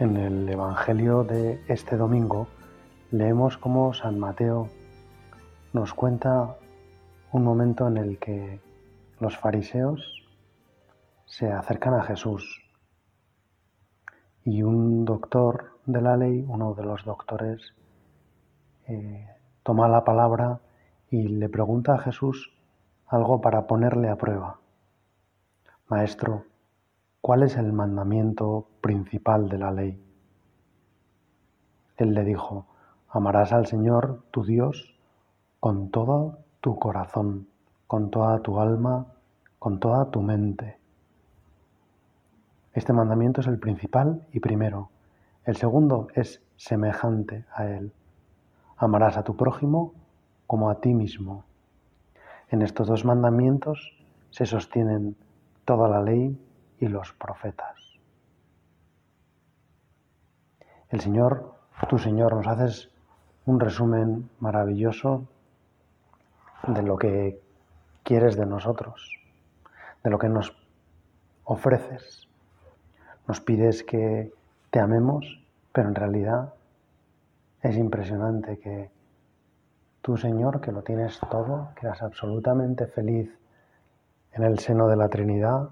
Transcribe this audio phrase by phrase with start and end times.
[0.00, 2.46] En el Evangelio de este domingo
[3.10, 4.68] leemos cómo San Mateo
[5.72, 6.54] nos cuenta
[7.32, 8.60] un momento en el que
[9.18, 10.24] los fariseos
[11.26, 12.62] se acercan a Jesús
[14.44, 17.74] y un doctor de la ley, uno de los doctores,
[18.86, 19.26] eh,
[19.64, 20.60] toma la palabra
[21.10, 22.52] y le pregunta a Jesús
[23.08, 24.60] algo para ponerle a prueba.
[25.88, 26.44] Maestro,
[27.20, 30.02] ¿cuál es el mandamiento principal de la ley?
[31.96, 32.66] Él le dijo,
[33.08, 34.94] amarás al Señor tu Dios
[35.60, 37.48] con todo tu corazón,
[37.86, 39.06] con toda tu alma,
[39.58, 40.78] con toda tu mente.
[42.72, 44.90] Este mandamiento es el principal y primero.
[45.44, 47.92] El segundo es semejante a él.
[48.76, 49.92] Amarás a tu prójimo
[50.46, 51.44] como a ti mismo.
[52.50, 53.92] En estos dos mandamientos
[54.30, 55.16] se sostienen
[55.64, 56.38] toda la ley
[56.80, 57.98] y los profetas.
[60.90, 61.54] El Señor,
[61.88, 62.90] tu Señor, nos haces
[63.46, 65.26] un resumen maravilloso
[66.66, 67.40] de lo que
[68.02, 69.14] quieres de nosotros,
[70.02, 70.56] de lo que nos
[71.44, 72.28] ofreces.
[73.26, 74.32] Nos pides que
[74.70, 75.42] te amemos,
[75.72, 76.54] pero en realidad
[77.62, 78.90] es impresionante que
[80.02, 83.30] tú, Señor, que lo tienes todo, que eras absolutamente feliz
[84.32, 85.70] en el seno de la Trinidad,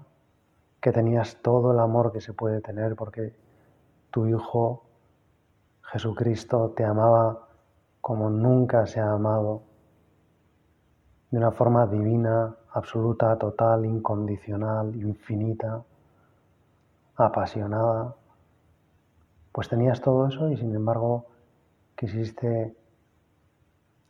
[0.87, 3.35] que tenías todo el amor que se puede tener porque
[4.09, 4.85] tu Hijo
[5.81, 7.49] Jesucristo te amaba
[7.99, 9.63] como nunca se ha amado,
[11.29, 15.83] de una forma divina, absoluta, total, incondicional, infinita,
[17.17, 18.15] apasionada.
[19.51, 21.25] Pues tenías todo eso y sin embargo
[21.97, 22.77] quisiste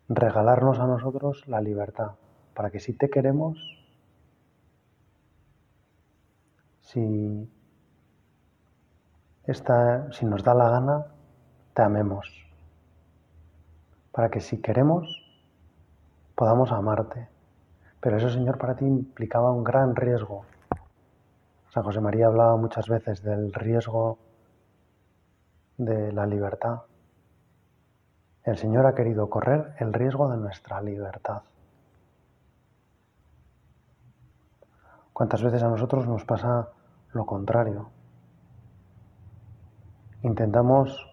[0.09, 2.11] regalarnos a nosotros la libertad,
[2.53, 3.76] para que si te queremos,
[6.87, 7.49] si,
[9.45, 11.05] esta, si nos da la gana,
[11.73, 12.27] te amemos,
[14.11, 15.05] para que si queremos,
[16.35, 17.27] podamos amarte.
[17.99, 20.45] Pero eso, Señor, para ti implicaba un gran riesgo.
[21.69, 24.17] San José María hablaba muchas veces del riesgo
[25.77, 26.83] de la libertad.
[28.43, 31.41] El Señor ha querido correr el riesgo de nuestra libertad.
[35.11, 36.69] ¿Cuántas veces a nosotros nos pasa
[37.13, 37.89] lo contrario?
[40.21, 41.07] Intentamos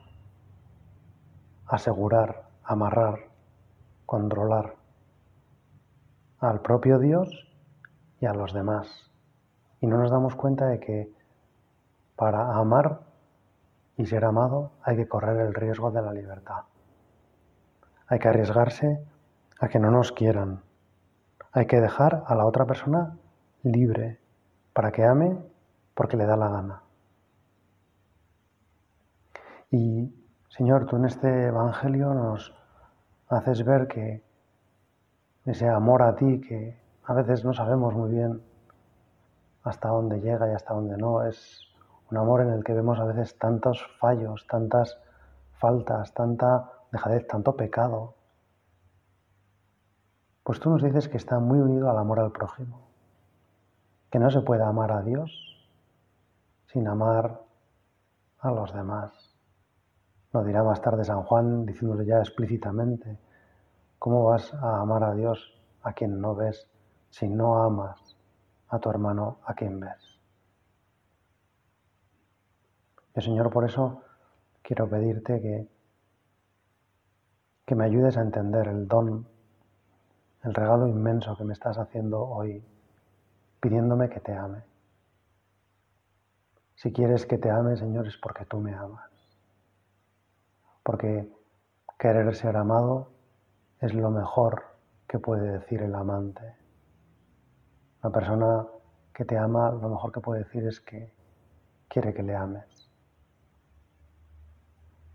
[1.67, 3.29] asegurar, amarrar,
[4.07, 4.77] controlar
[6.41, 7.49] al propio Dios
[8.21, 9.11] y a los demás.
[9.81, 11.13] Y no nos damos cuenta de que
[12.17, 13.01] para amar
[13.97, 16.65] y ser amado hay que correr el riesgo de la libertad.
[18.07, 19.05] Hay que arriesgarse
[19.61, 20.63] a que no nos quieran.
[21.53, 23.17] Hay que dejar a la otra persona
[23.63, 24.19] libre
[24.73, 25.39] para que ame
[25.95, 26.83] porque le da la gana.
[29.71, 30.13] Y
[30.49, 32.55] Señor, tú en este Evangelio nos
[33.29, 34.23] haces ver que
[35.47, 38.43] ese amor a ti que a veces no sabemos muy bien
[39.63, 41.61] hasta dónde llega y hasta dónde no, es
[42.11, 44.99] un amor en el que vemos a veces tantos fallos, tantas
[45.55, 48.15] faltas, tanta dejadez, tanto pecado.
[50.45, 52.83] Pues tú nos dices que está muy unido al amor al prójimo,
[54.11, 55.54] que no se puede amar a Dios
[56.75, 57.41] sin amar
[58.41, 59.13] a los demás.
[60.33, 63.17] Lo dirá más tarde San Juan diciéndole ya explícitamente,
[64.01, 65.39] ¿cómo vas a amar a Dios
[65.83, 66.69] a quien no ves
[67.11, 68.17] si no amas
[68.71, 70.19] a tu hermano a quien ves?
[73.15, 74.03] Y Señor, por eso
[74.61, 75.69] quiero pedirte que
[77.67, 79.27] que me ayudes a entender el don,
[80.43, 82.63] el regalo inmenso que me estás haciendo hoy,
[83.61, 84.74] pidiéndome que te ame.
[86.85, 89.11] Si quieres que te ame, Señor, es porque tú me amas.
[90.83, 91.27] Porque
[91.99, 93.09] querer ser amado
[93.81, 94.63] es lo mejor
[95.09, 96.43] que puede decir el amante.
[98.03, 98.67] Una persona
[99.15, 101.11] que te ama, lo mejor que puede decir es que
[101.89, 102.91] quiere que le ames.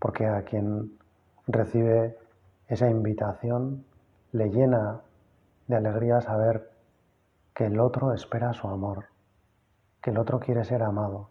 [0.00, 0.98] Porque a quien
[1.46, 2.18] recibe
[2.66, 3.86] esa invitación
[4.32, 5.02] le llena
[5.68, 6.68] de alegría saber
[7.54, 9.04] que el otro espera su amor,
[10.02, 11.29] que el otro quiere ser amado,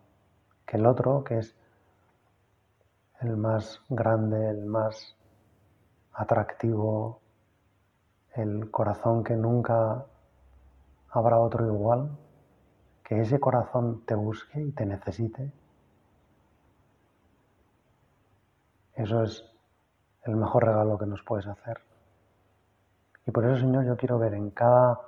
[0.70, 1.56] que el otro, que es
[3.22, 5.18] el más grande, el más
[6.14, 7.22] atractivo,
[8.36, 10.06] el corazón que nunca
[11.10, 12.16] habrá otro igual,
[13.04, 15.52] que ese corazón te busque y te necesite.
[18.94, 19.44] Eso es
[20.26, 21.82] el mejor regalo que nos puedes hacer.
[23.26, 25.00] Y por eso, Señor, yo quiero ver en cada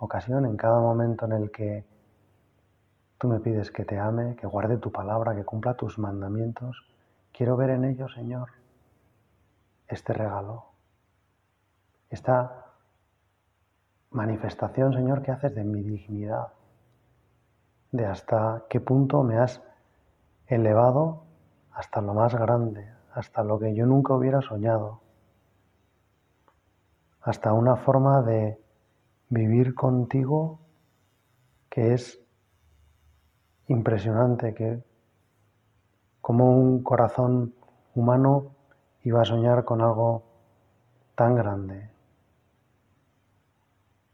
[0.00, 1.86] ocasión, en cada momento en el que
[3.18, 6.86] tú me pides que te ame, que guarde tu palabra, que cumpla tus mandamientos,
[7.32, 8.48] quiero ver en ello, Señor,
[9.88, 10.66] este regalo,
[12.10, 12.66] esta
[14.10, 16.48] manifestación, Señor, que haces de mi dignidad,
[17.90, 19.62] de hasta qué punto me has
[20.46, 21.24] elevado
[21.72, 25.00] hasta lo más grande, hasta lo que yo nunca hubiera soñado,
[27.20, 28.60] hasta una forma de
[29.28, 30.60] vivir contigo
[31.68, 32.20] que es
[33.68, 34.82] impresionante, que
[36.20, 37.54] como un corazón
[37.94, 38.54] humano
[39.04, 40.22] iba a soñar con algo
[41.14, 41.90] tan grande,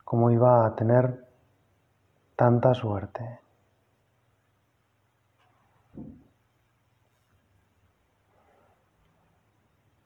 [0.05, 1.27] como iba a tener
[2.37, 3.41] tanta suerte.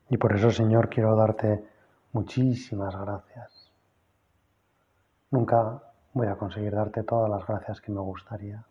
[0.09, 1.63] Y por eso, Señor, quiero darte
[2.13, 3.71] muchísimas gracias.
[5.29, 8.65] Nunca voy a conseguir darte todas las gracias que me gustaría.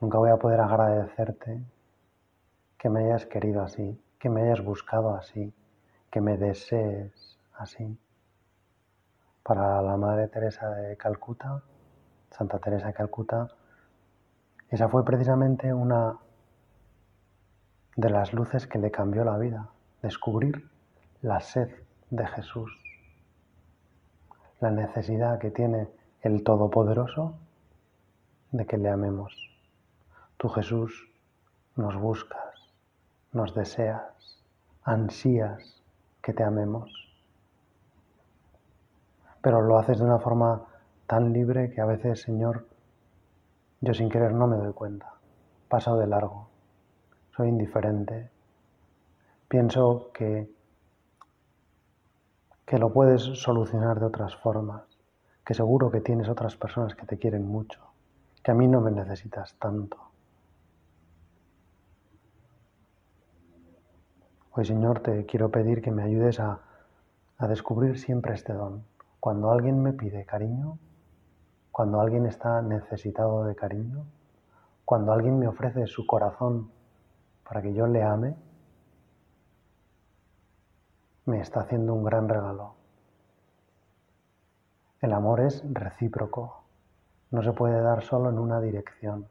[0.00, 1.62] Nunca voy a poder agradecerte
[2.78, 5.54] que me hayas querido así, que me hayas buscado así,
[6.10, 7.98] que me desees así.
[9.42, 11.62] Para la Madre Teresa de Calcuta,
[12.30, 13.48] Santa Teresa de Calcuta,
[14.70, 16.18] esa fue precisamente una
[17.96, 19.68] de las luces que le cambió la vida
[20.02, 20.68] descubrir
[21.22, 21.70] la sed
[22.10, 22.70] de Jesús,
[24.60, 25.88] la necesidad que tiene
[26.20, 27.38] el Todopoderoso
[28.52, 29.43] de que le amemos.
[30.36, 31.10] Tú Jesús
[31.76, 32.72] nos buscas,
[33.32, 34.42] nos deseas,
[34.82, 35.82] ansías
[36.22, 36.90] que te amemos,
[39.40, 40.62] pero lo haces de una forma
[41.06, 42.66] tan libre que a veces, Señor,
[43.80, 45.14] yo sin querer no me doy cuenta,
[45.68, 46.48] paso de largo,
[47.36, 48.30] soy indiferente,
[49.48, 50.50] pienso que,
[52.64, 54.82] que lo puedes solucionar de otras formas,
[55.44, 57.80] que seguro que tienes otras personas que te quieren mucho,
[58.42, 60.13] que a mí no me necesitas tanto.
[64.56, 66.60] Hoy, Señor, te quiero pedir que me ayudes a,
[67.38, 68.84] a descubrir siempre este don.
[69.18, 70.78] Cuando alguien me pide cariño,
[71.72, 74.06] cuando alguien está necesitado de cariño,
[74.84, 76.70] cuando alguien me ofrece su corazón
[77.42, 78.36] para que yo le ame,
[81.26, 82.76] me está haciendo un gran regalo.
[85.00, 86.62] El amor es recíproco,
[87.32, 89.26] no se puede dar solo en una dirección.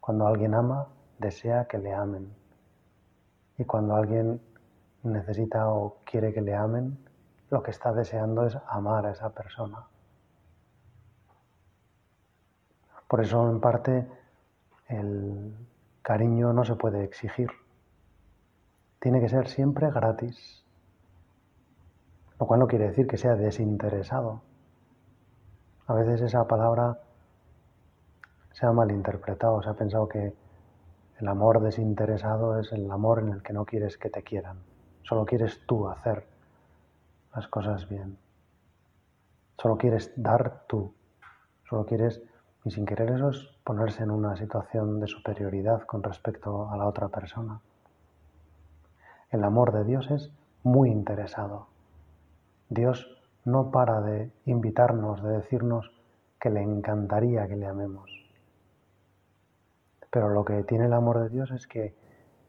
[0.00, 0.88] Cuando alguien ama,
[1.20, 2.45] desea que le amen.
[3.58, 4.40] Y cuando alguien
[5.02, 6.98] necesita o quiere que le amen,
[7.50, 9.86] lo que está deseando es amar a esa persona.
[13.08, 14.06] Por eso, en parte,
[14.88, 15.54] el
[16.02, 17.50] cariño no se puede exigir
[19.06, 20.64] tiene que ser siempre gratis.
[22.40, 24.42] Lo cual no quiere decir que sea desinteresado.
[25.86, 26.98] A veces esa palabra
[28.52, 30.34] se ha malinterpretado, se ha pensado que
[31.18, 34.58] el amor desinteresado es el amor en el que no quieres que te quieran,
[35.02, 36.26] solo quieres tú hacer
[37.34, 38.18] las cosas bien,
[39.56, 40.92] solo quieres dar tú,
[41.68, 42.22] solo quieres,
[42.64, 46.86] y sin querer eso es ponerse en una situación de superioridad con respecto a la
[46.86, 47.60] otra persona.
[49.30, 50.30] El amor de Dios es
[50.62, 51.68] muy interesado.
[52.68, 53.08] Dios
[53.44, 55.90] no para de invitarnos, de decirnos
[56.40, 58.25] que le encantaría que le amemos.
[60.16, 61.94] Pero lo que tiene el amor de Dios es que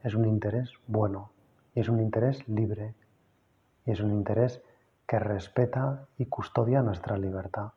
[0.02, 1.32] es un interés bueno,
[1.76, 2.96] y es un interés libre,
[3.86, 4.62] y es un interés
[5.06, 7.74] que respeta y custodia nuestra libertad.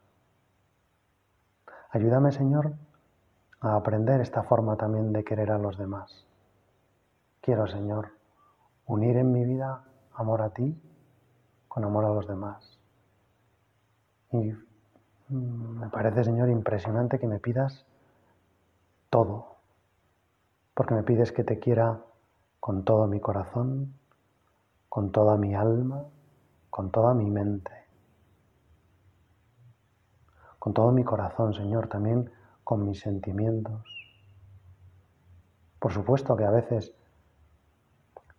[1.91, 2.75] Ayúdame, Señor,
[3.59, 6.25] a aprender esta forma también de querer a los demás.
[7.41, 8.13] Quiero, Señor,
[8.87, 9.83] unir en mi vida
[10.15, 10.81] amor a ti
[11.67, 12.79] con amor a los demás.
[14.31, 14.53] Y
[15.31, 17.85] mm, me parece, Señor, impresionante que me pidas
[19.11, 19.50] todo,
[20.81, 22.01] porque me pides que te quiera
[22.59, 23.93] con todo mi corazón,
[24.89, 26.07] con toda mi alma,
[26.71, 27.71] con toda mi mente,
[30.59, 32.33] con todo mi corazón, Señor, también
[32.65, 33.83] con mis sentimientos.
[35.79, 36.95] Por supuesto que a veces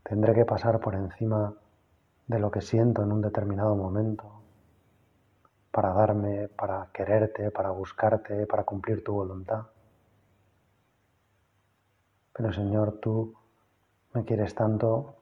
[0.01, 1.53] Tendré que pasar por encima
[2.25, 4.41] de lo que siento en un determinado momento.
[5.69, 9.67] para darme, para quererte, para buscarte, para cumplir tu voluntad.
[12.41, 13.35] Pero Señor, tú
[14.15, 15.13] me quieres tanto,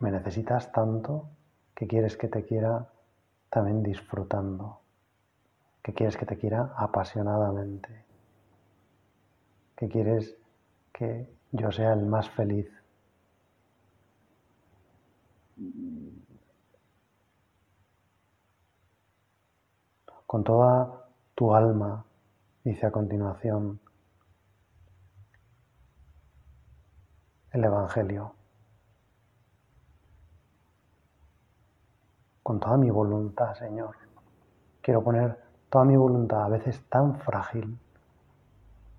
[0.00, 1.28] me necesitas tanto,
[1.72, 2.88] que quieres que te quiera
[3.48, 4.80] también disfrutando,
[5.84, 8.04] que quieres que te quiera apasionadamente,
[9.76, 10.36] que quieres
[10.92, 12.68] que yo sea el más feliz.
[20.26, 21.06] Con toda
[21.36, 22.04] tu alma,
[22.64, 23.78] dice a continuación
[27.52, 28.34] el Evangelio.
[32.42, 33.96] Con toda mi voluntad, Señor.
[34.80, 35.38] Quiero poner
[35.70, 37.78] toda mi voluntad, a veces tan frágil,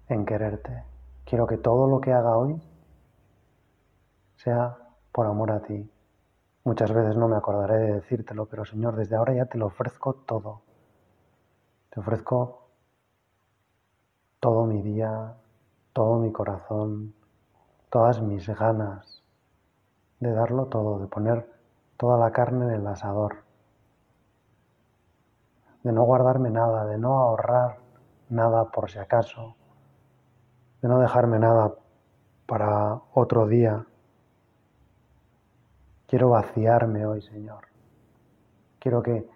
[0.07, 0.83] en quererte.
[1.25, 2.61] Quiero que todo lo que haga hoy
[4.35, 4.77] sea
[5.11, 5.89] por amor a ti.
[6.63, 10.13] Muchas veces no me acordaré de decírtelo, pero Señor, desde ahora ya te lo ofrezco
[10.13, 10.61] todo.
[11.89, 12.69] Te ofrezco
[14.39, 15.35] todo mi día,
[15.91, 17.13] todo mi corazón,
[17.93, 19.21] todas mis ganas
[20.19, 21.47] de darlo todo, de poner
[21.95, 23.43] toda la carne en el asador,
[25.83, 27.77] de no guardarme nada, de no ahorrar
[28.29, 29.55] nada por si acaso,
[30.81, 31.75] de no dejarme nada
[32.47, 33.85] para otro día.
[36.07, 37.67] Quiero vaciarme hoy, Señor.
[38.79, 39.29] Quiero que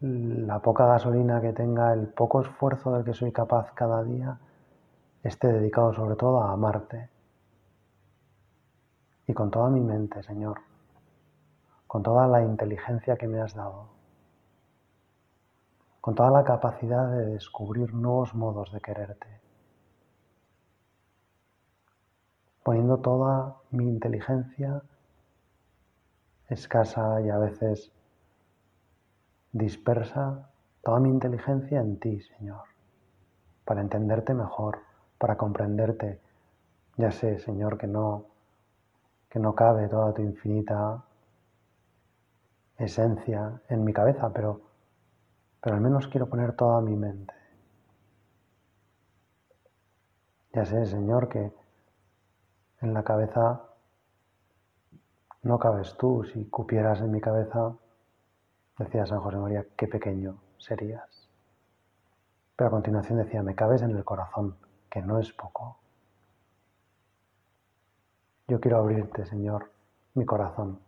[0.00, 4.40] la poca gasolina que tenga, el poco esfuerzo del que soy capaz cada día,
[5.26, 7.08] esté dedicado sobre todo a amarte.
[9.26, 10.60] Y con toda mi mente, Señor,
[11.86, 13.88] con toda la inteligencia que me has dado,
[16.00, 19.46] con toda la capacidad de descubrir nuevos modos de quererte.
[22.66, 24.82] poniendo toda mi inteligencia
[26.48, 27.92] escasa y a veces
[29.52, 30.50] dispersa,
[30.82, 32.64] toda mi inteligencia en ti, Señor,
[33.64, 34.80] para entenderte mejor,
[35.18, 36.20] para comprenderte.
[36.96, 38.26] Ya sé, Señor, que no
[39.28, 41.02] que no cabe toda tu infinita
[42.78, 44.60] esencia en mi cabeza, pero
[45.60, 47.34] pero al menos quiero poner toda mi mente.
[50.52, 51.52] Ya sé, Señor, que
[52.80, 53.62] en la cabeza
[55.42, 56.24] no cabes tú.
[56.32, 57.74] Si cupieras en mi cabeza,
[58.78, 61.28] decía San José María, qué pequeño serías.
[62.56, 64.56] Pero a continuación decía, me cabes en el corazón,
[64.96, 65.76] que no es poco.
[68.48, 69.70] Yo quiero abrirte, Señor,
[70.14, 70.80] mi corazón.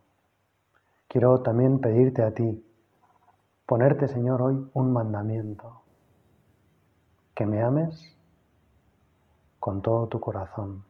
[1.08, 2.64] Quiero también pedirte a ti,
[3.66, 5.82] ponerte, Señor, hoy un mandamiento,
[7.34, 8.16] que me ames
[9.60, 10.84] con todo tu corazón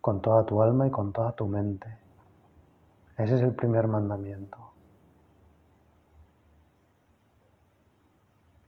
[0.00, 1.86] con toda tu alma y con toda tu mente.
[3.16, 4.58] Ese es el primer mandamiento.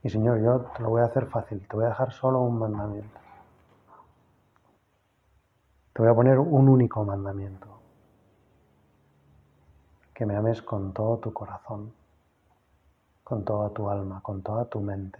[0.03, 2.59] Y Señor, yo te lo voy a hacer fácil, te voy a dejar solo un
[2.59, 3.28] mandamiento.
[5.99, 7.67] Te voy a poner un único mandamiento.
[10.13, 11.91] Que me ames con todo tu corazón,
[13.21, 15.19] con toda tu alma, con toda tu mente.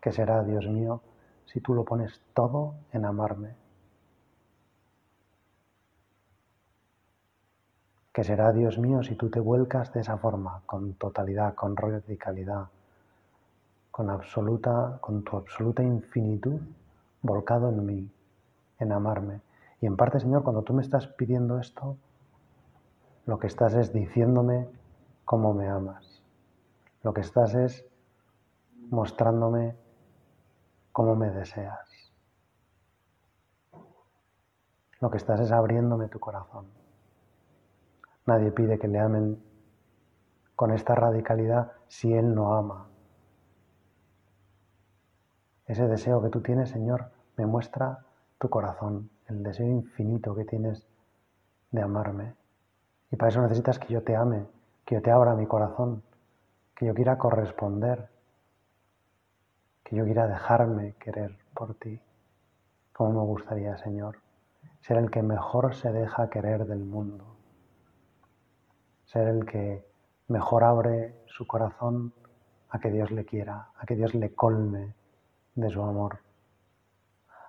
[0.00, 1.00] Que será, Dios mío,
[1.46, 3.56] si tú lo pones todo en amarme
[8.12, 12.68] que será Dios mío si tú te vuelcas de esa forma, con totalidad, con radicalidad,
[13.90, 16.60] con absoluta, con tu absoluta infinitud
[17.22, 18.10] volcado en mí,
[18.80, 19.40] en amarme.
[19.80, 21.96] Y en parte, Señor, cuando tú me estás pidiendo esto,
[23.26, 24.68] lo que estás es diciéndome
[25.24, 26.22] cómo me amas.
[27.02, 27.86] Lo que estás es
[28.90, 29.76] mostrándome
[30.92, 31.88] cómo me deseas.
[35.00, 36.66] Lo que estás es abriéndome tu corazón.
[38.26, 39.42] Nadie pide que le amen
[40.56, 42.88] con esta radicalidad si Él no ama.
[45.66, 48.04] Ese deseo que tú tienes, Señor, me muestra
[48.40, 50.88] tu corazón, el deseo infinito que tienes
[51.70, 52.34] de amarme.
[53.12, 54.48] Y para eso necesitas que yo te ame,
[54.84, 56.02] que yo te abra mi corazón,
[56.74, 58.08] que yo quiera corresponder,
[59.84, 62.00] que yo quiera dejarme querer por ti.
[62.92, 64.16] Como me gustaría, Señor,
[64.80, 67.30] ser el que mejor se deja querer del mundo
[69.12, 69.84] ser el que
[70.28, 72.12] mejor abre su corazón
[72.68, 74.94] a que Dios le quiera, a que Dios le colme
[75.56, 76.20] de su amor.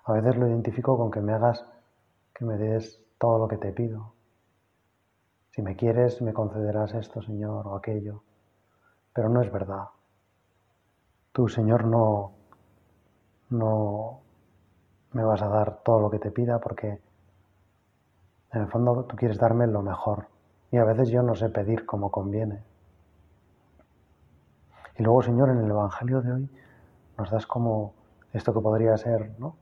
[0.04, 1.64] A veces lo identifico con que me hagas,
[2.34, 4.14] que me des todo lo que te pido.
[5.50, 8.22] Si me quieres, me concederás esto, Señor, o aquello.
[9.12, 9.88] Pero no es verdad.
[11.32, 12.32] Tú, Señor, no,
[13.50, 14.20] no
[15.12, 17.00] me vas a dar todo lo que te pida porque
[18.52, 20.26] en el fondo tú quieres darme lo mejor.
[20.70, 22.62] Y a veces yo no sé pedir como conviene.
[24.98, 26.50] Y luego, Señor, en el Evangelio de hoy
[27.18, 27.94] nos das como
[28.32, 29.56] esto que podría ser ¿no?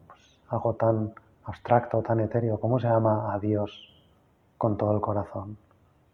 [0.51, 1.15] Algo tan
[1.45, 3.71] abstracto, tan etéreo, ¿cómo se ama a Dios
[4.59, 5.57] con todo el corazón,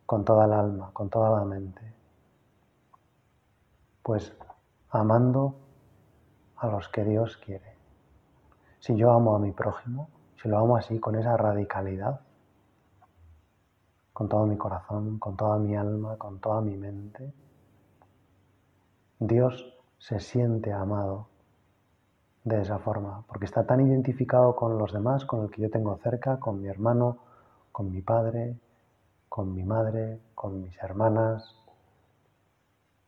[0.05, 1.81] con toda el alma, con toda la mente?
[4.03, 4.37] Pues
[4.91, 5.55] amando
[6.57, 7.77] a los que Dios quiere.
[8.79, 10.09] Si yo amo a mi prójimo,
[10.41, 12.21] si lo amo así, con esa radicalidad,
[14.13, 17.33] con todo mi corazón, con toda mi alma, con toda mi mente,
[19.19, 21.27] Dios se siente amado
[22.47, 25.97] de esa forma, porque está tan identificado con los demás, con el que yo tengo
[25.97, 27.19] cerca, con mi hermano,
[27.73, 28.57] con mi padre,
[29.29, 31.57] con mi madre, con mis hermanas,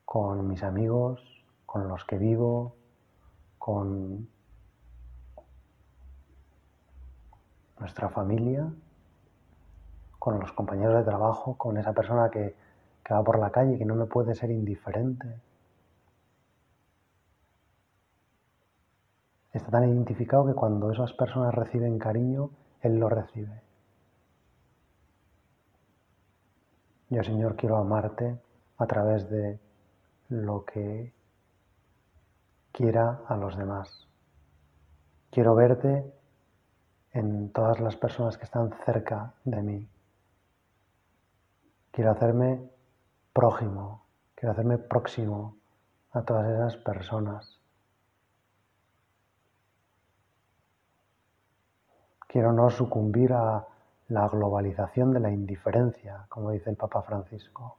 [0.04, 1.22] con mis amigos,
[1.66, 2.74] con los que vivo,
[3.60, 4.28] con
[7.78, 8.68] nuestra familia,
[10.18, 12.56] con los compañeros de trabajo, con esa persona que,
[13.04, 15.28] que va por la calle que no me puede ser indiferente.
[19.58, 22.50] Está tan identificado que cuando esas personas reciben cariño,
[22.80, 23.60] Él lo recibe.
[27.08, 28.38] Yo, Señor, quiero amarte
[28.76, 29.58] a través de
[30.28, 31.12] lo que
[32.70, 34.06] quiera a los demás.
[35.32, 36.04] Quiero verte
[37.12, 39.88] en todas las personas que están cerca de mí.
[41.90, 42.70] Quiero hacerme
[43.32, 44.04] prójimo,
[44.36, 45.56] quiero hacerme próximo
[46.12, 47.57] a todas esas personas.
[52.28, 53.66] Quiero no sucumbir a
[54.08, 57.78] la globalización de la indiferencia, como dice el Papa Francisco.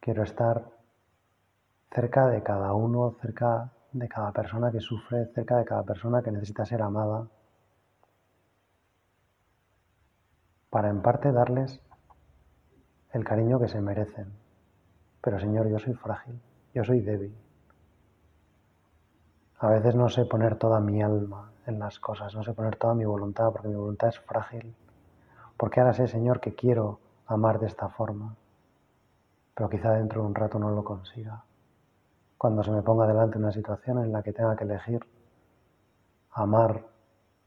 [0.00, 0.64] Quiero estar
[1.90, 6.30] cerca de cada uno, cerca de cada persona que sufre, cerca de cada persona que
[6.30, 7.28] necesita ser amada,
[10.70, 11.82] para en parte darles
[13.12, 14.32] el cariño que se merecen.
[15.20, 16.40] Pero Señor, yo soy frágil,
[16.72, 17.36] yo soy débil.
[19.60, 22.94] A veces no sé poner toda mi alma en las cosas, no sé poner toda
[22.94, 24.74] mi voluntad porque mi voluntad es frágil.
[25.56, 28.36] Porque ahora sé, Señor, que quiero amar de esta forma,
[29.54, 31.42] pero quizá dentro de un rato no lo consiga
[32.38, 35.04] cuando se me ponga delante una situación en la que tenga que elegir
[36.30, 36.86] amar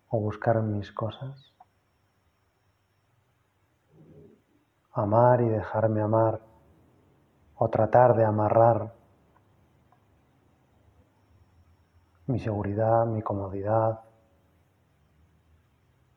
[0.10, 1.54] o buscar mis cosas,
[4.91, 6.41] amar y dejarme amar
[7.56, 8.93] o tratar de amarrar
[12.32, 14.00] mi seguridad, mi comodidad,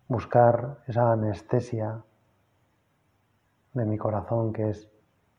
[0.07, 2.03] buscar esa anestesia
[3.73, 4.89] de mi corazón que es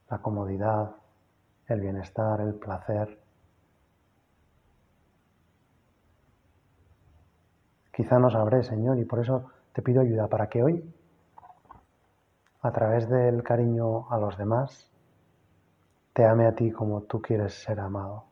[0.10, 0.92] la comodidad,
[1.68, 3.18] el bienestar, el placer.
[7.94, 10.94] Quizá no sabré, Señor, y por eso te pido ayuda para que hoy,
[12.62, 14.92] a través del cariño a los demás,
[16.12, 18.26] te ame a ti como tú quieres ser amado,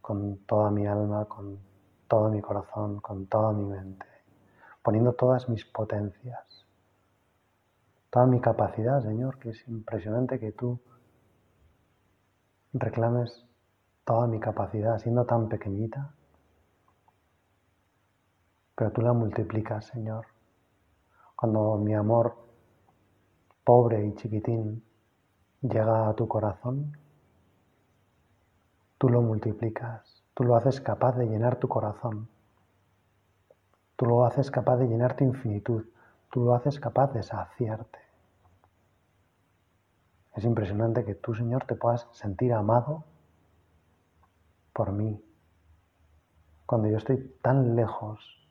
[0.00, 1.71] con toda mi alma, con
[2.12, 4.04] todo mi corazón, con toda mi mente,
[4.82, 6.66] poniendo todas mis potencias,
[8.10, 10.78] toda mi capacidad, Señor, que es impresionante que tú
[12.74, 13.46] reclames
[14.04, 16.12] toda mi capacidad siendo tan pequeñita
[18.74, 20.26] pero tú la multiplicas, Señor.
[21.34, 22.36] Cuando mi amor
[23.64, 24.84] pobre y chiquitín
[25.62, 26.92] llega a tu corazón,
[28.98, 32.28] tú lo multiplicas, tú lo haces capaz de llenar tu corazón,
[33.96, 35.84] tú lo haces capaz de llenar tu infinitud,
[36.30, 37.98] tú lo haces capaz de saciarte.
[40.34, 43.04] Es impresionante que tú, Señor, te puedas sentir amado
[44.72, 45.22] por mí,
[46.64, 48.48] cuando yo estoy tan lejos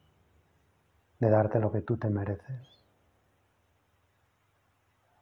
[1.19, 2.85] de darte lo que tú te mereces.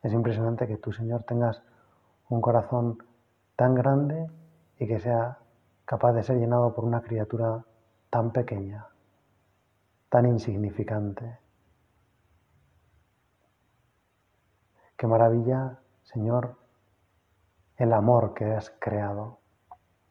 [0.04, 1.62] Es impresionante que tú, Señor, tengas
[2.30, 3.04] un corazón
[3.56, 4.30] tan grande
[4.80, 5.40] y que sea
[5.90, 7.66] capaz de ser llenado por una criatura
[8.12, 8.86] tan pequeña,
[10.08, 11.40] tan insignificante.
[14.96, 16.58] Qué maravilla, Señor,
[17.76, 19.40] el amor que has creado,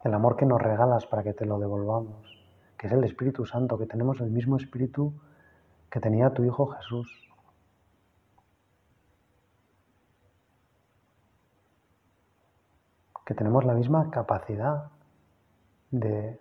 [0.03, 2.27] el amor que nos regalas para que te lo devolvamos,
[2.77, 5.15] que es el Espíritu Santo, que tenemos el mismo Espíritu
[5.89, 7.09] que tenía tu Hijo Jesús.
[13.25, 14.91] Que tenemos la misma capacidad
[15.91, 16.41] de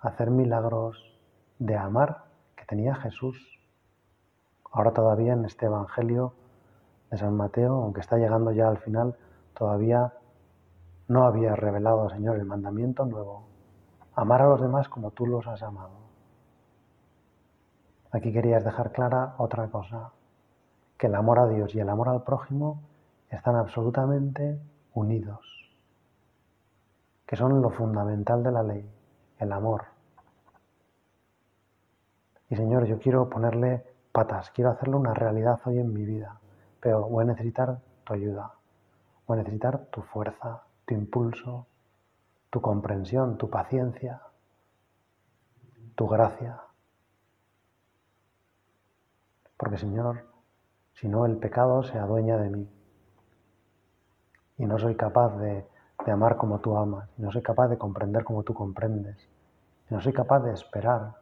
[0.00, 1.18] hacer milagros,
[1.58, 2.24] de amar
[2.56, 3.60] que tenía Jesús.
[4.72, 6.34] Ahora todavía en este Evangelio
[7.10, 9.16] de San Mateo, aunque está llegando ya al final,
[9.54, 10.14] todavía
[11.08, 13.44] no había revelado, Señor, el mandamiento nuevo.
[14.14, 16.00] Amar a los demás como tú los has amado.
[18.12, 20.12] Aquí querías dejar clara otra cosa,
[20.98, 22.82] que el amor a Dios y el amor al prójimo
[23.28, 24.60] están absolutamente
[24.94, 25.59] unidos.
[27.30, 28.84] Que son lo fundamental de la ley,
[29.38, 29.84] el amor.
[32.48, 36.40] Y Señor, yo quiero ponerle patas, quiero hacerlo una realidad hoy en mi vida,
[36.80, 38.54] pero voy a necesitar tu ayuda,
[39.28, 41.68] voy a necesitar tu fuerza, tu impulso,
[42.50, 44.22] tu comprensión, tu paciencia,
[45.94, 46.62] tu gracia.
[49.56, 50.26] Porque Señor,
[50.94, 52.68] si no el pecado se adueña de mí
[54.58, 55.69] y no soy capaz de,
[56.08, 59.16] amar como tú amas, no soy capaz de comprender como tú comprendes,
[59.90, 61.16] no soy capaz de esperar,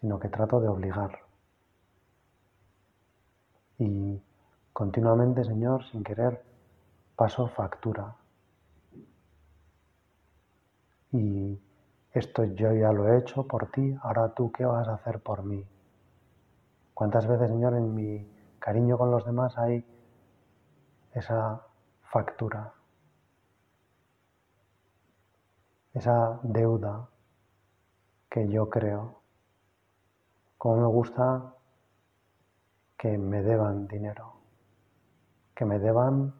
[0.00, 1.20] sino que trato de obligar.
[3.78, 4.20] Y
[4.72, 6.42] continuamente, Señor, sin querer,
[7.14, 8.14] paso factura.
[11.12, 11.58] Y
[12.12, 15.44] esto yo ya lo he hecho por ti, ahora tú qué vas a hacer por
[15.44, 15.64] mí.
[16.94, 18.26] ¿Cuántas veces, Señor, en mi
[18.58, 19.84] cariño con los demás hay
[21.12, 21.62] esa
[22.02, 22.72] factura,
[25.96, 27.08] esa deuda
[28.28, 29.22] que yo creo.
[30.58, 31.54] Como me gusta
[32.98, 34.34] que me deban dinero,
[35.54, 36.34] que me deban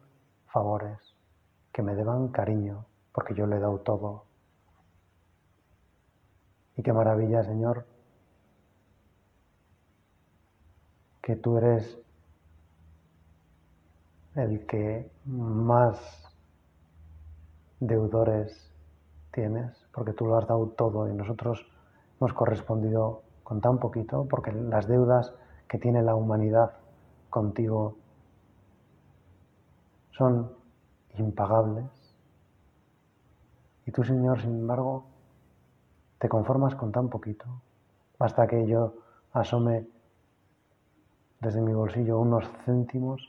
[0.45, 0.99] favores,
[1.71, 4.25] que me deban cariño, porque yo le he dado todo.
[6.75, 7.87] Y qué maravilla, Señor,
[11.23, 11.97] que tú eres
[14.35, 15.99] el que más
[17.79, 18.66] deudores
[19.37, 21.63] tienes, porque tú lo has dado todo y nosotros
[22.19, 25.31] hemos correspondido con tan poquito, porque las deudas
[25.67, 26.71] que tiene la humanidad
[27.29, 27.97] contigo
[30.09, 30.51] son
[31.19, 31.85] impagables.
[33.85, 35.05] Y tú, Señor, sin embargo,
[36.17, 37.45] te conformas con tan poquito.
[38.17, 38.95] Basta que yo
[39.33, 39.87] asome
[41.41, 43.21] desde mi bolsillo unos céntimos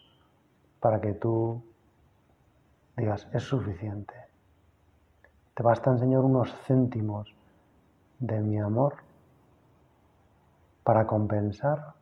[0.80, 1.62] para que tú
[2.96, 4.27] digas, es suficiente.
[5.58, 7.34] Te bastan, Señor, unos céntimos
[8.20, 8.94] de mi amor
[10.84, 11.94] para compensar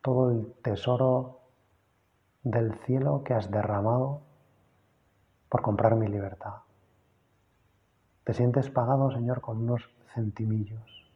[0.00, 1.40] todo el tesoro
[2.44, 4.20] del cielo que has derramado
[5.48, 6.58] por comprar mi libertad.
[8.22, 11.10] Te sientes pagado, Señor, con unos centimillos.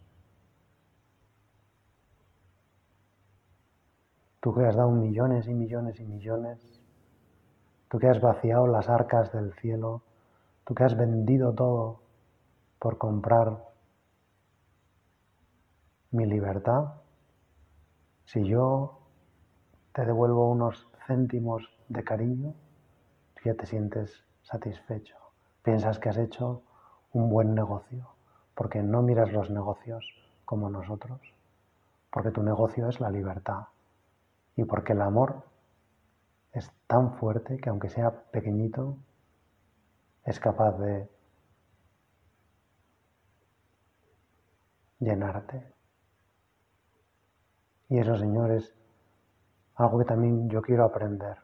[4.41, 6.76] Tú que has dado millones y millones y millones,
[7.97, 10.03] tú que has vaciado las arcas del cielo,
[10.67, 12.03] tú que has vendido todo
[12.79, 13.65] por comprar
[16.11, 16.93] mi libertad,
[18.27, 18.99] si yo
[19.95, 22.53] te devuelvo unos céntimos de cariño,
[23.43, 25.17] ya te sientes satisfecho.
[25.63, 26.61] Piensas que has hecho
[27.15, 28.09] un buen negocio,
[28.55, 30.05] porque no miras los negocios
[30.45, 31.19] como nosotros,
[32.11, 33.69] porque tu negocio es la libertad
[34.55, 35.45] y porque el amor
[36.59, 38.99] es tan fuerte que aunque sea pequeñito,
[40.25, 41.09] es capaz de
[44.99, 45.73] llenarte.
[47.89, 48.75] Y eso, Señor, es
[49.77, 51.37] algo que también yo quiero aprender.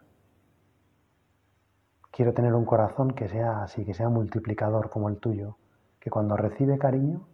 [2.11, 5.57] Quiero tener un corazón que sea así, que sea multiplicador como el tuyo,
[6.01, 7.27] que cuando recibe cariño,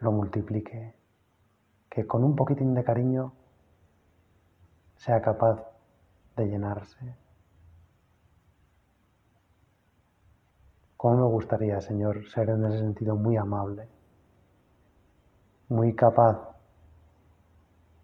[0.00, 0.94] lo multiplique,
[1.88, 3.34] que con un poquitín de cariño
[5.02, 5.60] sea capaz
[6.36, 7.16] de llenarse.
[10.96, 13.88] ¿Cómo me gustaría, Señor, ser en ese sentido muy amable,
[15.68, 16.38] muy capaz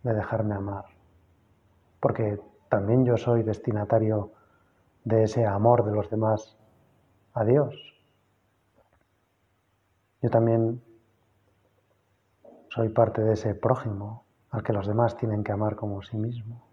[0.02, 0.86] de dejarme amar?
[2.00, 4.32] Porque también yo soy destinatario
[5.04, 6.56] de ese amor de los demás
[7.32, 7.76] a Dios.
[10.20, 10.82] Yo también
[12.70, 16.67] soy parte de ese prójimo al que los demás tienen que amar como sí mismo.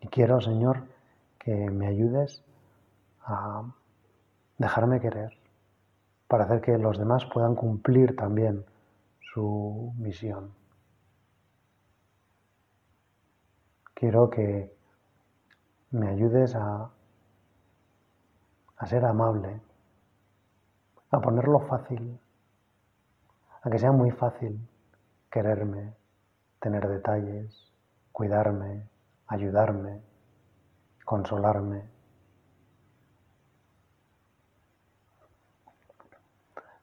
[0.00, 0.84] Y quiero, Señor,
[1.38, 2.42] que me ayudes
[3.22, 3.62] a
[4.58, 5.32] dejarme querer
[6.28, 8.64] para hacer que los demás puedan cumplir también
[9.20, 10.52] su misión.
[13.94, 14.74] Quiero que
[15.90, 16.90] me ayudes a,
[18.76, 19.60] a ser amable,
[21.10, 22.18] a ponerlo fácil,
[23.62, 24.60] a que sea muy fácil
[25.30, 25.94] quererme,
[26.60, 27.72] tener detalles,
[28.12, 28.89] cuidarme,
[29.30, 30.02] ayudarme,
[31.04, 31.88] consolarme.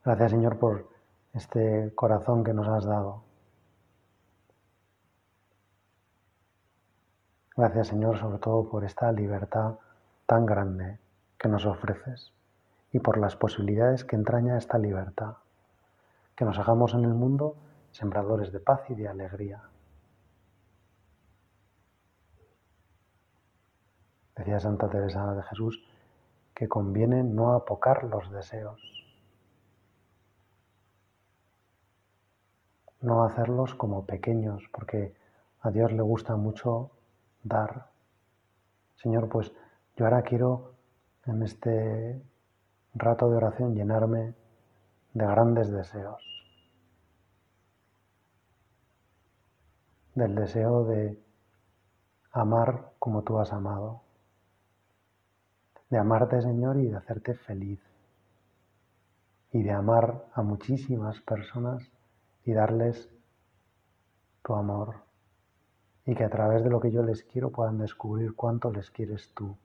[0.02, 0.88] Gracias Señor por
[1.34, 3.22] este corazón que nos has dado.
[7.54, 9.74] Gracias Señor sobre todo por esta libertad
[10.24, 10.98] tan grande
[11.36, 12.32] que nos ofreces
[12.92, 15.34] y por las posibilidades que entraña esta libertad.
[16.34, 17.56] Que nos hagamos en el mundo
[17.92, 19.60] sembradores de paz y de alegría.
[24.38, 25.84] Decía Santa Teresa de Jesús
[26.54, 28.80] que conviene no apocar los deseos,
[33.00, 35.14] no hacerlos como pequeños, porque
[35.60, 36.92] a Dios le gusta mucho
[37.42, 37.90] dar.
[38.96, 39.52] Señor, pues
[39.96, 40.74] yo ahora quiero
[41.26, 42.22] en este
[42.94, 44.34] rato de oración llenarme
[45.14, 46.22] de grandes deseos.
[50.14, 51.20] Del deseo de
[52.30, 54.07] amar como tú has amado.
[55.90, 57.80] De amarte, Señor, y de hacerte feliz.
[59.52, 61.82] Y de amar a muchísimas personas
[62.44, 63.08] y darles
[64.42, 64.96] tu amor.
[66.04, 69.32] Y que a través de lo que yo les quiero puedan descubrir cuánto les quieres
[69.34, 69.56] tú.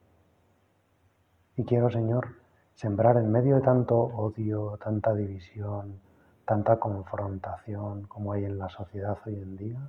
[1.56, 2.36] Y quiero, Señor,
[2.74, 6.00] sembrar en medio de tanto odio, tanta división,
[6.46, 9.80] tanta confrontación como hay en la sociedad hoy en día,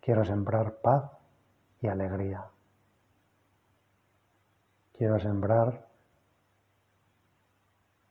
[0.00, 1.10] quiero sembrar paz
[1.80, 2.44] y alegría.
[4.96, 5.86] Quiero sembrar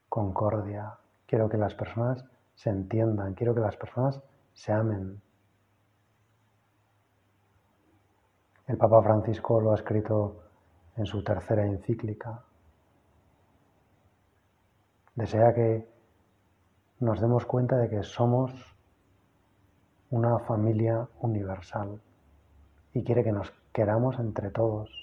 [0.10, 0.98] concordia.
[1.26, 2.24] Quiero que las personas
[2.56, 3.34] se entiendan.
[3.34, 4.22] Quiero que las personas
[4.54, 5.22] se amen.
[8.67, 10.43] El Papa Francisco lo ha escrito
[10.96, 12.43] en su tercera encíclica,
[15.15, 15.88] desea que
[17.00, 18.52] nos demos cuenta de que somos
[20.12, 22.00] una familia universal
[22.93, 25.03] y quiere que nos queramos entre todos,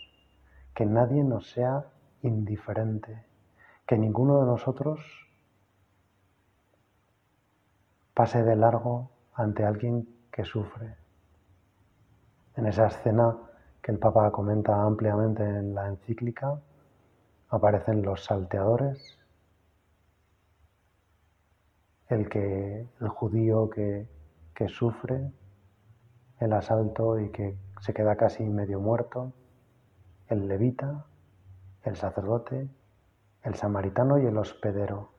[0.81, 1.85] que nadie nos sea
[2.23, 3.23] indiferente,
[3.87, 4.99] que ninguno de nosotros
[8.15, 10.97] pase de largo ante alguien que sufre.
[12.57, 13.37] En esa escena
[13.83, 16.59] que el Papa comenta ampliamente en la encíclica,
[17.51, 19.19] aparecen los salteadores
[22.09, 24.09] el que el judío que,
[24.55, 25.31] que sufre
[26.39, 29.35] el asalto y que se queda casi medio muerto,
[30.31, 31.05] el levita,
[31.83, 32.69] el sacerdote,
[33.43, 35.13] el samaritano y el hospedero.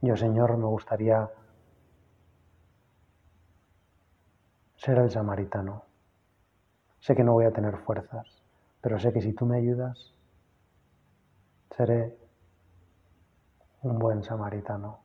[0.00, 1.30] Yo, Señor, me gustaría
[4.76, 5.84] ser el samaritano.
[7.00, 8.42] Sé que no voy a tener fuerzas,
[8.80, 10.14] pero sé que si tú me ayudas,
[11.76, 12.16] seré
[13.82, 15.00] un buen samaritano,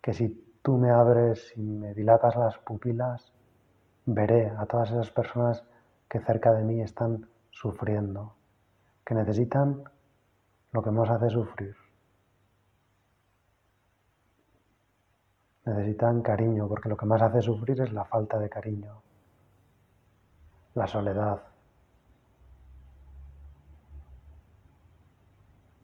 [0.00, 0.28] que si
[0.62, 3.32] tú me abres y me dilatas las pupilas,
[4.12, 5.62] veré a todas esas personas
[6.08, 8.34] que cerca de mí están sufriendo,
[9.04, 9.84] que necesitan
[10.72, 11.76] lo que nos hace sufrir.
[15.64, 19.00] Necesitan cariño, porque lo que más hace sufrir es la falta de cariño,
[20.74, 21.42] la soledad.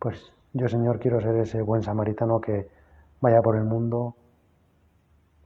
[0.00, 2.68] Pues yo, Señor, quiero ser ese buen samaritano que
[3.20, 4.16] vaya por el mundo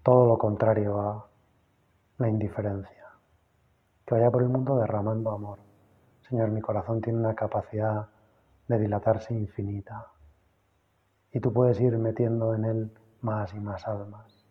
[0.03, 1.30] todo lo contrario a
[2.21, 3.07] la indiferencia,
[4.05, 5.59] que vaya por el mundo derramando amor.
[6.29, 8.09] Señor, mi corazón tiene una capacidad
[8.69, 10.07] de dilatarse infinita
[11.33, 14.45] y tú puedes ir metiendo en él más y más almas.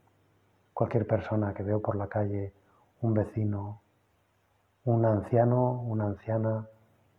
[0.73, 2.53] Cualquier persona que veo por la calle,
[3.01, 3.83] un vecino,
[4.85, 6.67] un anciano, una anciana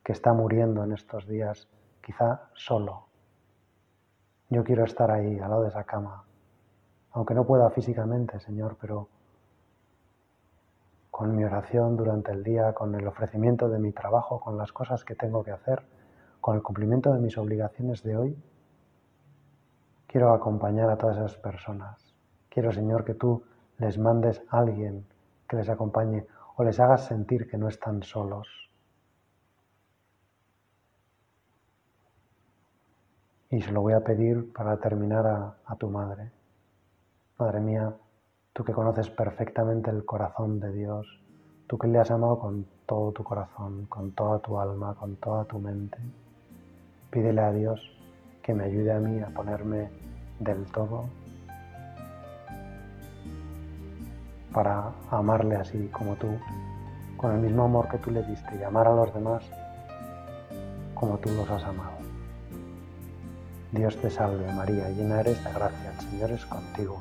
[0.02, 1.68] que está muriendo en estos días,
[2.02, 3.06] quizá solo,
[4.48, 6.24] yo quiero estar ahí, al lado de esa cama,
[7.12, 9.08] aunque no pueda físicamente, Señor, pero
[11.10, 15.04] con mi oración durante el día, con el ofrecimiento de mi trabajo, con las cosas
[15.04, 15.82] que tengo que hacer,
[16.40, 18.42] con el cumplimiento de mis obligaciones de hoy,
[20.06, 22.14] quiero acompañar a todas esas personas.
[22.48, 23.44] Quiero, Señor, que tú
[23.78, 25.06] les mandes a alguien
[25.48, 28.48] que les acompañe o les hagas sentir que no están solos.
[33.50, 35.26] Y se lo voy a pedir para terminar
[35.64, 36.30] a, tu madre.
[37.36, 37.92] Madre mía,
[38.52, 41.06] tú que conoces perfectamente el corazón de Dios,
[41.66, 45.44] tú que le has amado con todo tu corazón, con toda tu alma, con toda
[45.44, 45.98] tu mente,
[47.10, 47.80] pídele a Dios
[48.42, 49.90] que me ayude a mí a ponerme
[50.40, 51.04] del todo
[54.52, 56.28] para amarle así como tú,
[57.16, 59.44] con el mismo amor que tú le diste y amar a los demás
[60.94, 61.92] como tú los has amado.
[63.70, 67.00] Dios te salve María, llena eres de gracia, el Señor es contigo.